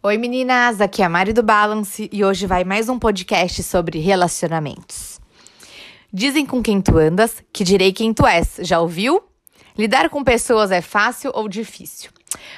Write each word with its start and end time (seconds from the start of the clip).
Oi 0.00 0.16
meninas, 0.16 0.80
aqui 0.80 1.02
é 1.02 1.06
a 1.06 1.08
Mari 1.08 1.32
do 1.32 1.42
Balance 1.42 2.08
e 2.12 2.24
hoje 2.24 2.46
vai 2.46 2.62
mais 2.62 2.88
um 2.88 3.00
podcast 3.00 3.64
sobre 3.64 3.98
relacionamentos. 3.98 5.20
Dizem 6.12 6.46
com 6.46 6.62
quem 6.62 6.80
tu 6.80 6.96
andas, 6.96 7.42
que 7.52 7.64
direi 7.64 7.92
quem 7.92 8.14
tu 8.14 8.24
és, 8.24 8.60
já 8.60 8.78
ouviu? 8.78 9.20
Lidar 9.76 10.08
com 10.08 10.22
pessoas 10.22 10.70
é 10.70 10.80
fácil 10.80 11.32
ou 11.34 11.48
difícil? 11.48 12.12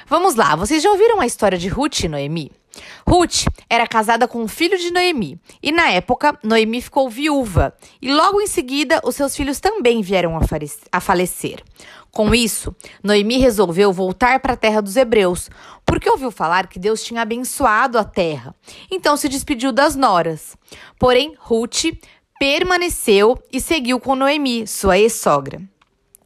Vamos 0.05 0.35
lá, 0.35 0.55
vocês 0.55 0.83
já 0.83 0.91
ouviram 0.91 1.19
a 1.19 1.25
história 1.25 1.57
de 1.57 1.67
Ruth 1.67 2.01
e 2.01 2.07
Noemi? 2.07 2.51
Ruth 3.07 3.45
era 3.69 3.87
casada 3.87 4.27
com 4.27 4.43
o 4.43 4.47
filho 4.47 4.77
de 4.77 4.91
Noemi 4.91 5.39
e, 5.61 5.71
na 5.71 5.89
época, 5.89 6.37
Noemi 6.43 6.81
ficou 6.81 7.09
viúva 7.09 7.75
e 8.01 8.13
logo 8.13 8.41
em 8.41 8.47
seguida 8.47 9.01
os 9.03 9.15
seus 9.15 9.35
filhos 9.35 9.59
também 9.59 10.01
vieram 10.01 10.39
a 10.91 10.99
falecer. 10.99 11.63
Com 12.11 12.35
isso, 12.35 12.75
Noemi 13.01 13.37
resolveu 13.37 13.93
voltar 13.93 14.41
para 14.41 14.53
a 14.53 14.57
terra 14.57 14.81
dos 14.81 14.97
hebreus, 14.97 15.49
porque 15.85 16.09
ouviu 16.09 16.29
falar 16.29 16.67
que 16.67 16.77
Deus 16.77 17.01
tinha 17.03 17.21
abençoado 17.21 17.97
a 17.97 18.03
terra. 18.03 18.53
Então 18.91 19.15
se 19.15 19.29
despediu 19.29 19.71
das 19.71 19.95
noras. 19.95 20.57
Porém, 20.99 21.35
Ruth 21.39 21.85
permaneceu 22.37 23.41
e 23.51 23.61
seguiu 23.61 23.99
com 23.99 24.15
Noemi, 24.15 24.67
sua 24.67 24.97
ex-sogra. 24.97 25.61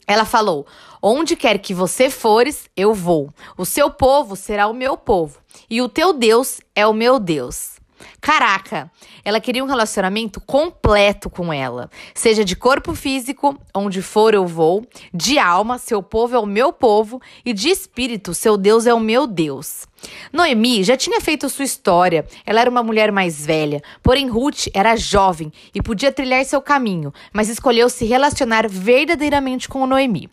Ela 0.06 0.24
falou: 0.24 0.66
Onde 1.08 1.36
quer 1.36 1.58
que 1.58 1.72
você 1.72 2.10
fores, 2.10 2.68
eu 2.76 2.92
vou. 2.92 3.30
O 3.56 3.64
seu 3.64 3.88
povo 3.88 4.34
será 4.34 4.66
o 4.66 4.74
meu 4.74 4.96
povo, 4.96 5.38
e 5.70 5.80
o 5.80 5.88
teu 5.88 6.12
Deus 6.12 6.60
é 6.74 6.84
o 6.84 6.92
meu 6.92 7.20
Deus. 7.20 7.76
Caraca, 8.20 8.90
ela 9.24 9.40
queria 9.40 9.64
um 9.64 9.66
relacionamento 9.66 10.40
completo 10.40 11.30
com 11.30 11.52
ela, 11.52 11.90
seja 12.14 12.44
de 12.44 12.56
corpo 12.56 12.94
físico, 12.94 13.58
onde 13.74 14.02
for 14.02 14.34
eu 14.34 14.46
vou, 14.46 14.86
de 15.12 15.38
alma, 15.38 15.78
seu 15.78 16.02
povo 16.02 16.34
é 16.34 16.38
o 16.38 16.46
meu 16.46 16.72
povo, 16.72 17.20
e 17.44 17.52
de 17.52 17.68
espírito, 17.68 18.34
seu 18.34 18.56
Deus 18.56 18.86
é 18.86 18.94
o 18.94 19.00
meu 19.00 19.26
Deus. 19.26 19.86
Noemi 20.32 20.82
já 20.82 20.96
tinha 20.96 21.20
feito 21.20 21.48
sua 21.48 21.64
história, 21.64 22.26
ela 22.44 22.60
era 22.60 22.70
uma 22.70 22.82
mulher 22.82 23.10
mais 23.12 23.44
velha, 23.44 23.82
porém 24.02 24.28
Ruth 24.28 24.66
era 24.74 24.96
jovem 24.96 25.52
e 25.74 25.82
podia 25.82 26.12
trilhar 26.12 26.44
seu 26.44 26.60
caminho, 26.60 27.12
mas 27.32 27.48
escolheu 27.48 27.88
se 27.88 28.04
relacionar 28.04 28.68
verdadeiramente 28.68 29.68
com 29.68 29.86
Noemi. 29.86 30.28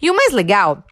E 0.00 0.10
o 0.10 0.16
mais 0.16 0.32
legal 0.32 0.82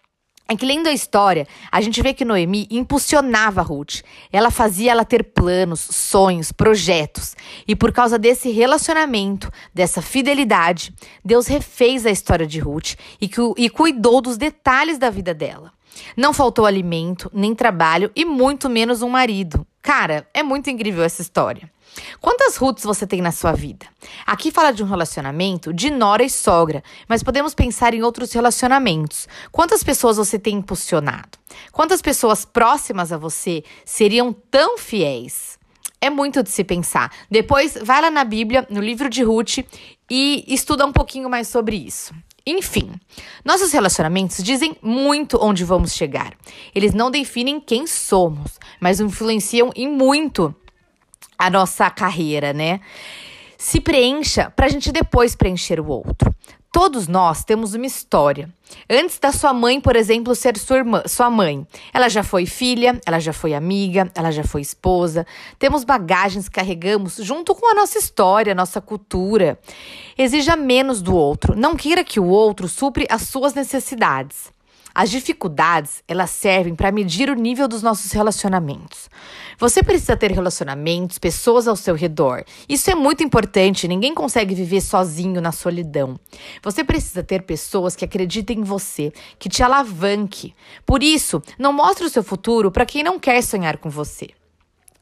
é 0.46 0.54
que 0.54 0.66
lendo 0.66 0.88
a 0.88 0.92
história, 0.92 1.48
a 1.72 1.80
gente 1.80 2.02
vê 2.02 2.12
que 2.12 2.24
Noemi 2.24 2.66
impulsionava 2.70 3.62
Ruth. 3.62 4.02
Ela 4.30 4.50
fazia 4.50 4.90
ela 4.90 5.04
ter 5.04 5.24
planos, 5.24 5.80
sonhos, 5.80 6.52
projetos. 6.52 7.34
E 7.66 7.74
por 7.74 7.92
causa 7.92 8.18
desse 8.18 8.50
relacionamento, 8.50 9.50
dessa 9.72 10.02
fidelidade, 10.02 10.92
Deus 11.24 11.46
refez 11.46 12.04
a 12.04 12.10
história 12.10 12.46
de 12.46 12.58
Ruth 12.58 12.94
e, 13.18 13.30
e 13.56 13.70
cuidou 13.70 14.20
dos 14.20 14.36
detalhes 14.36 14.98
da 14.98 15.08
vida 15.08 15.32
dela. 15.32 15.72
Não 16.14 16.34
faltou 16.34 16.66
alimento, 16.66 17.30
nem 17.32 17.54
trabalho 17.54 18.10
e 18.14 18.24
muito 18.24 18.68
menos 18.68 19.00
um 19.00 19.08
marido. 19.08 19.66
Cara, 19.84 20.26
é 20.32 20.42
muito 20.42 20.70
incrível 20.70 21.04
essa 21.04 21.20
história. 21.20 21.70
Quantas 22.18 22.56
Ruths 22.56 22.84
você 22.84 23.06
tem 23.06 23.20
na 23.20 23.30
sua 23.30 23.52
vida? 23.52 23.84
Aqui 24.26 24.50
fala 24.50 24.72
de 24.72 24.82
um 24.82 24.86
relacionamento 24.86 25.74
de 25.74 25.90
nora 25.90 26.24
e 26.24 26.30
sogra, 26.30 26.82
mas 27.06 27.22
podemos 27.22 27.54
pensar 27.54 27.92
em 27.92 28.02
outros 28.02 28.32
relacionamentos. 28.32 29.28
Quantas 29.52 29.84
pessoas 29.84 30.16
você 30.16 30.38
tem 30.38 30.56
impulsionado? 30.56 31.38
Quantas 31.70 32.00
pessoas 32.00 32.46
próximas 32.46 33.12
a 33.12 33.18
você 33.18 33.62
seriam 33.84 34.32
tão 34.32 34.78
fiéis? 34.78 35.58
É 36.00 36.08
muito 36.08 36.42
de 36.42 36.48
se 36.48 36.64
pensar. 36.64 37.12
Depois, 37.30 37.76
vai 37.82 38.00
lá 38.00 38.10
na 38.10 38.24
Bíblia, 38.24 38.66
no 38.70 38.80
livro 38.80 39.10
de 39.10 39.22
Ruth, 39.22 39.58
e 40.10 40.44
estuda 40.48 40.86
um 40.86 40.92
pouquinho 40.92 41.28
mais 41.28 41.46
sobre 41.48 41.76
isso. 41.76 42.14
Enfim, 42.46 42.92
nossos 43.42 43.72
relacionamentos 43.72 44.42
dizem 44.42 44.76
muito 44.82 45.38
onde 45.40 45.64
vamos 45.64 45.94
chegar. 45.94 46.34
Eles 46.74 46.92
não 46.92 47.10
definem 47.10 47.58
quem 47.58 47.86
somos, 47.86 48.58
mas 48.78 49.00
influenciam 49.00 49.70
em 49.74 49.88
muito 49.88 50.54
a 51.38 51.48
nossa 51.48 51.88
carreira, 51.88 52.52
né? 52.52 52.80
Se 53.56 53.80
preencha 53.80 54.50
para 54.50 54.66
a 54.66 54.68
gente 54.68 54.92
depois 54.92 55.34
preencher 55.34 55.80
o 55.80 55.86
outro. 55.86 56.34
Todos 56.74 57.06
nós 57.06 57.44
temos 57.44 57.72
uma 57.72 57.86
história. 57.86 58.52
Antes 58.90 59.20
da 59.20 59.30
sua 59.30 59.54
mãe, 59.54 59.80
por 59.80 59.94
exemplo, 59.94 60.34
ser 60.34 60.58
sua, 60.58 60.78
irmã, 60.78 61.04
sua 61.06 61.30
mãe, 61.30 61.64
ela 61.92 62.08
já 62.08 62.24
foi 62.24 62.46
filha, 62.46 63.00
ela 63.06 63.20
já 63.20 63.32
foi 63.32 63.54
amiga, 63.54 64.10
ela 64.12 64.32
já 64.32 64.42
foi 64.42 64.60
esposa. 64.60 65.24
Temos 65.56 65.84
bagagens 65.84 66.48
que 66.48 66.56
carregamos 66.56 67.14
junto 67.18 67.54
com 67.54 67.70
a 67.70 67.74
nossa 67.74 67.96
história, 67.96 68.50
a 68.50 68.56
nossa 68.56 68.80
cultura. 68.80 69.56
Exija 70.18 70.56
menos 70.56 71.00
do 71.00 71.14
outro. 71.14 71.56
Não 71.56 71.76
queira 71.76 72.02
que 72.02 72.18
o 72.18 72.26
outro 72.26 72.68
supre 72.68 73.06
as 73.08 73.22
suas 73.22 73.54
necessidades. 73.54 74.52
As 74.94 75.10
dificuldades, 75.10 76.04
elas 76.06 76.30
servem 76.30 76.74
para 76.74 76.92
medir 76.92 77.28
o 77.28 77.34
nível 77.34 77.66
dos 77.66 77.82
nossos 77.82 78.12
relacionamentos. 78.12 79.10
Você 79.58 79.82
precisa 79.82 80.16
ter 80.16 80.30
relacionamentos, 80.30 81.18
pessoas 81.18 81.66
ao 81.66 81.74
seu 81.74 81.96
redor. 81.96 82.44
Isso 82.68 82.90
é 82.90 82.94
muito 82.94 83.24
importante, 83.24 83.88
ninguém 83.88 84.14
consegue 84.14 84.54
viver 84.54 84.80
sozinho 84.80 85.40
na 85.40 85.50
solidão. 85.50 86.18
Você 86.62 86.84
precisa 86.84 87.24
ter 87.24 87.42
pessoas 87.42 87.96
que 87.96 88.04
acreditem 88.04 88.60
em 88.60 88.62
você, 88.62 89.12
que 89.36 89.48
te 89.48 89.64
alavanque. 89.64 90.54
Por 90.86 91.02
isso, 91.02 91.42
não 91.58 91.72
mostre 91.72 92.06
o 92.06 92.10
seu 92.10 92.22
futuro 92.22 92.70
para 92.70 92.86
quem 92.86 93.02
não 93.02 93.18
quer 93.18 93.42
sonhar 93.42 93.78
com 93.78 93.90
você 93.90 94.28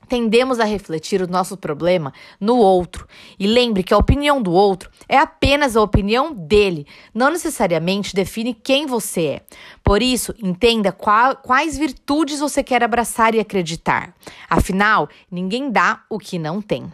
tendemos 0.08 0.60
a 0.60 0.64
refletir 0.64 1.22
o 1.22 1.26
nosso 1.26 1.56
problema 1.56 2.12
no 2.40 2.56
outro. 2.56 3.06
E 3.38 3.46
lembre 3.46 3.82
que 3.82 3.94
a 3.94 3.98
opinião 3.98 4.42
do 4.42 4.52
outro 4.52 4.90
é 5.08 5.16
apenas 5.16 5.76
a 5.76 5.82
opinião 5.82 6.32
dele, 6.32 6.86
não 7.14 7.30
necessariamente 7.30 8.14
define 8.14 8.54
quem 8.54 8.86
você 8.86 9.26
é. 9.26 9.40
Por 9.82 10.02
isso, 10.02 10.34
entenda 10.42 10.92
qual, 10.92 11.36
quais 11.36 11.76
virtudes 11.78 12.40
você 12.40 12.62
quer 12.62 12.82
abraçar 12.82 13.34
e 13.34 13.40
acreditar. 13.40 14.14
Afinal, 14.48 15.08
ninguém 15.30 15.70
dá 15.70 16.02
o 16.08 16.18
que 16.18 16.38
não 16.38 16.60
tem. 16.60 16.90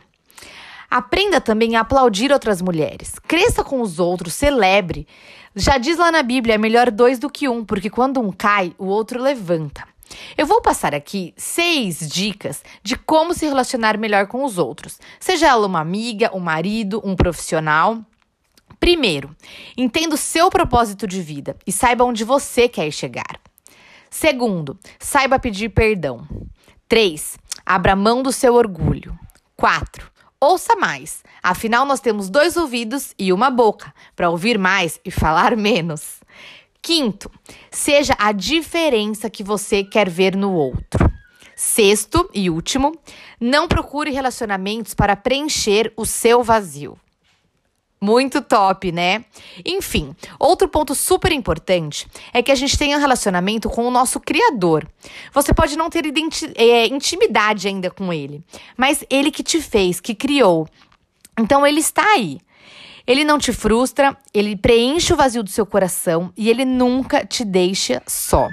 Aprenda 0.90 1.38
também 1.38 1.76
a 1.76 1.80
aplaudir 1.80 2.32
outras 2.32 2.62
mulheres. 2.62 3.18
Cresça 3.26 3.62
com 3.62 3.82
os 3.82 3.98
outros, 3.98 4.32
celebre. 4.32 5.06
Já 5.54 5.76
diz 5.76 5.98
lá 5.98 6.10
na 6.10 6.22
Bíblia: 6.22 6.54
é 6.54 6.58
melhor 6.58 6.90
dois 6.90 7.18
do 7.18 7.28
que 7.28 7.46
um, 7.46 7.62
porque 7.62 7.90
quando 7.90 8.20
um 8.20 8.32
cai, 8.32 8.72
o 8.78 8.86
outro 8.86 9.20
levanta. 9.20 9.84
Eu 10.36 10.46
vou 10.46 10.60
passar 10.60 10.94
aqui 10.94 11.34
seis 11.36 12.08
dicas 12.08 12.62
de 12.82 12.96
como 12.96 13.34
se 13.34 13.46
relacionar 13.46 13.98
melhor 13.98 14.26
com 14.26 14.44
os 14.44 14.58
outros, 14.58 14.98
seja 15.18 15.48
ela 15.48 15.66
uma 15.66 15.80
amiga, 15.80 16.34
um 16.34 16.40
marido, 16.40 17.00
um 17.04 17.14
profissional. 17.14 17.98
Primeiro, 18.80 19.34
entenda 19.76 20.14
o 20.14 20.18
seu 20.18 20.50
propósito 20.50 21.06
de 21.06 21.20
vida 21.20 21.56
e 21.66 21.72
saiba 21.72 22.04
onde 22.04 22.24
você 22.24 22.68
quer 22.68 22.90
chegar. 22.90 23.40
Segundo, 24.10 24.78
saiba 24.98 25.38
pedir 25.38 25.68
perdão. 25.70 26.26
3. 26.88 27.38
Abra 27.66 27.94
mão 27.94 28.22
do 28.22 28.32
seu 28.32 28.54
orgulho. 28.54 29.18
4. 29.56 30.10
Ouça 30.40 30.76
mais. 30.76 31.22
Afinal, 31.42 31.84
nós 31.84 32.00
temos 32.00 32.30
dois 32.30 32.56
ouvidos 32.56 33.12
e 33.18 33.32
uma 33.32 33.50
boca 33.50 33.92
para 34.14 34.30
ouvir 34.30 34.56
mais 34.56 35.00
e 35.04 35.10
falar 35.10 35.56
menos. 35.56 36.17
Quinto, 36.82 37.30
seja 37.70 38.14
a 38.18 38.32
diferença 38.32 39.28
que 39.28 39.42
você 39.42 39.84
quer 39.84 40.08
ver 40.08 40.36
no 40.36 40.52
outro. 40.52 41.10
Sexto 41.56 42.30
e 42.32 42.48
último, 42.48 42.92
não 43.40 43.66
procure 43.66 44.10
relacionamentos 44.10 44.94
para 44.94 45.16
preencher 45.16 45.92
o 45.96 46.06
seu 46.06 46.42
vazio. 46.42 46.96
Muito 48.00 48.40
top, 48.40 48.92
né? 48.92 49.24
Enfim, 49.66 50.14
outro 50.38 50.68
ponto 50.68 50.94
super 50.94 51.32
importante 51.32 52.06
é 52.32 52.40
que 52.40 52.52
a 52.52 52.54
gente 52.54 52.78
tenha 52.78 52.96
um 52.96 53.00
relacionamento 53.00 53.68
com 53.68 53.88
o 53.88 53.90
nosso 53.90 54.20
Criador. 54.20 54.88
Você 55.34 55.52
pode 55.52 55.76
não 55.76 55.90
ter 55.90 56.04
é, 56.54 56.86
intimidade 56.86 57.66
ainda 57.66 57.90
com 57.90 58.12
ele, 58.12 58.40
mas 58.76 59.04
ele 59.10 59.32
que 59.32 59.42
te 59.42 59.60
fez, 59.60 59.98
que 59.98 60.14
criou. 60.14 60.68
Então 61.36 61.66
ele 61.66 61.80
está 61.80 62.04
aí. 62.12 62.38
Ele 63.08 63.24
não 63.24 63.38
te 63.38 63.54
frustra, 63.54 64.14
ele 64.34 64.54
preenche 64.54 65.14
o 65.14 65.16
vazio 65.16 65.42
do 65.42 65.48
seu 65.48 65.64
coração 65.64 66.30
e 66.36 66.50
ele 66.50 66.66
nunca 66.66 67.24
te 67.24 67.42
deixa 67.42 68.02
só. 68.06 68.50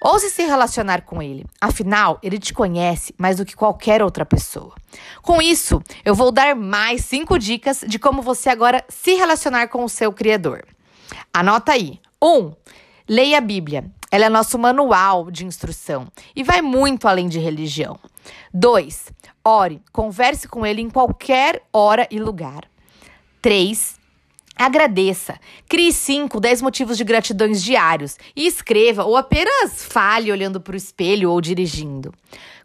Ouse 0.00 0.30
se 0.30 0.44
relacionar 0.44 1.02
com 1.02 1.20
ele. 1.20 1.44
Afinal, 1.60 2.18
ele 2.22 2.38
te 2.38 2.54
conhece 2.54 3.14
mais 3.18 3.36
do 3.36 3.44
que 3.44 3.54
qualquer 3.54 4.02
outra 4.02 4.24
pessoa. 4.24 4.74
Com 5.20 5.42
isso, 5.42 5.82
eu 6.06 6.14
vou 6.14 6.32
dar 6.32 6.56
mais 6.56 7.04
cinco 7.04 7.38
dicas 7.38 7.84
de 7.86 7.98
como 7.98 8.22
você 8.22 8.48
agora 8.48 8.82
se 8.88 9.14
relacionar 9.14 9.68
com 9.68 9.84
o 9.84 9.90
seu 9.90 10.10
Criador. 10.10 10.64
Anota 11.30 11.72
aí. 11.72 12.00
1. 12.22 12.26
Um, 12.26 12.52
leia 13.06 13.36
a 13.36 13.42
Bíblia. 13.42 13.84
Ela 14.10 14.24
é 14.24 14.30
nosso 14.30 14.58
manual 14.58 15.30
de 15.30 15.44
instrução 15.44 16.08
e 16.34 16.42
vai 16.42 16.62
muito 16.62 17.06
além 17.06 17.28
de 17.28 17.38
religião. 17.38 17.98
2. 18.54 19.12
Ore, 19.44 19.82
converse 19.92 20.48
com 20.48 20.64
ele 20.64 20.80
em 20.80 20.88
qualquer 20.88 21.62
hora 21.70 22.08
e 22.10 22.18
lugar. 22.18 22.64
3. 23.42 23.97
Agradeça. 24.58 25.38
Crie 25.68 25.92
5, 25.92 26.40
10 26.40 26.62
motivos 26.62 26.96
de 26.96 27.04
gratidões 27.04 27.62
diários 27.62 28.16
e 28.34 28.46
escreva 28.46 29.04
ou 29.04 29.16
apenas 29.16 29.84
fale 29.84 30.32
olhando 30.32 30.60
para 30.60 30.74
o 30.74 30.76
espelho 30.76 31.30
ou 31.30 31.40
dirigindo. 31.40 32.12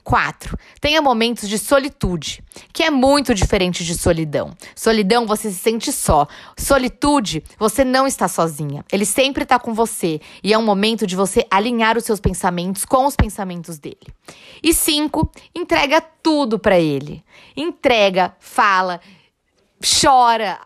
4. 0.04 0.58
Tenha 0.82 1.02
momentos 1.02 1.48
de 1.48 1.58
solitude, 1.58 2.44
que 2.74 2.84
é 2.84 2.90
muito 2.90 3.34
diferente 3.34 3.86
de 3.86 3.96
solidão. 3.96 4.54
Solidão, 4.76 5.26
você 5.26 5.50
se 5.50 5.58
sente 5.58 5.92
só. 5.92 6.28
Solitude, 6.58 7.44
você 7.58 7.86
não 7.86 8.06
está 8.06 8.28
sozinha. 8.28 8.84
Ele 8.92 9.06
sempre 9.06 9.44
está 9.44 9.58
com 9.58 9.74
você. 9.74 10.20
E 10.44 10.54
é 10.54 10.58
um 10.58 10.66
momento 10.66 11.08
de 11.08 11.16
você 11.16 11.46
alinhar 11.50 11.98
os 11.98 12.04
seus 12.04 12.20
pensamentos 12.20 12.84
com 12.84 13.06
os 13.06 13.16
pensamentos 13.16 13.80
dele. 13.80 14.08
E 14.62 14.74
5. 14.74 15.32
Entrega 15.56 16.02
tudo 16.02 16.60
para 16.60 16.78
ele. 16.78 17.24
Entrega, 17.56 18.36
fala, 18.40 19.00
chora, 20.02 20.60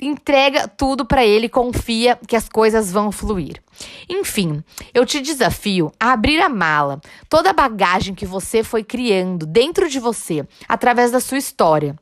entrega 0.00 0.68
tudo 0.68 1.06
para 1.06 1.24
ele, 1.24 1.48
confia 1.48 2.18
que 2.26 2.36
as 2.36 2.48
coisas 2.48 2.92
vão 2.92 3.10
fluir. 3.10 3.62
Enfim, 4.08 4.62
eu 4.92 5.06
te 5.06 5.20
desafio 5.20 5.90
a 5.98 6.12
abrir 6.12 6.40
a 6.40 6.48
mala, 6.48 7.00
toda 7.28 7.50
a 7.50 7.54
bagagem 7.54 8.14
que 8.14 8.26
você 8.26 8.62
foi 8.62 8.84
criando 8.84 9.46
dentro 9.46 9.88
de 9.88 9.98
você 9.98 10.46
através 10.68 11.10
da 11.10 11.20
sua 11.20 11.38
história. 11.38 11.96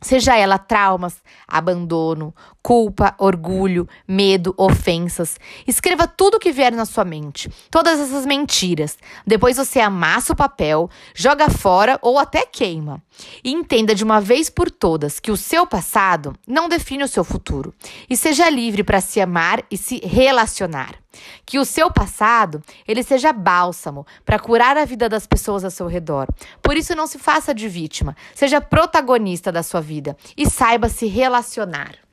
Seja 0.00 0.36
ela 0.36 0.58
traumas, 0.58 1.16
abandono, 1.46 2.34
culpa, 2.62 3.14
orgulho, 3.18 3.88
medo, 4.06 4.54
ofensas. 4.56 5.38
Escreva 5.66 6.06
tudo 6.06 6.36
o 6.36 6.40
que 6.40 6.52
vier 6.52 6.72
na 6.72 6.84
sua 6.84 7.04
mente, 7.04 7.50
todas 7.70 8.00
essas 8.00 8.24
mentiras. 8.24 8.96
Depois 9.26 9.56
você 9.56 9.80
amassa 9.80 10.32
o 10.32 10.36
papel, 10.36 10.88
joga 11.14 11.50
fora 11.50 11.98
ou 12.00 12.18
até 12.18 12.46
queima. 12.46 13.02
E 13.44 13.52
entenda 13.52 13.94
de 13.94 14.04
uma 14.04 14.20
vez 14.20 14.48
por 14.48 14.70
todas 14.70 15.20
que 15.20 15.30
o 15.30 15.36
seu 15.36 15.66
passado 15.66 16.34
não 16.46 16.68
define 16.68 17.04
o 17.04 17.08
seu 17.08 17.24
futuro. 17.24 17.74
E 18.08 18.16
seja 18.16 18.48
livre 18.48 18.82
para 18.82 19.00
se 19.00 19.20
amar 19.20 19.62
e 19.70 19.76
se 19.76 19.98
relacionar. 19.98 20.99
Que 21.44 21.58
o 21.58 21.64
seu 21.64 21.90
passado, 21.90 22.62
ele 22.86 23.02
seja 23.02 23.32
bálsamo 23.32 24.06
para 24.24 24.38
curar 24.38 24.76
a 24.76 24.84
vida 24.84 25.08
das 25.08 25.26
pessoas 25.26 25.64
ao 25.64 25.70
seu 25.70 25.86
redor. 25.86 26.26
Por 26.62 26.76
isso 26.76 26.94
não 26.94 27.06
se 27.06 27.18
faça 27.18 27.54
de 27.54 27.68
vítima, 27.68 28.16
seja 28.34 28.60
protagonista 28.60 29.50
da 29.50 29.62
sua 29.62 29.80
vida 29.80 30.16
e 30.36 30.48
saiba 30.48 30.88
se 30.88 31.06
relacionar. 31.06 32.09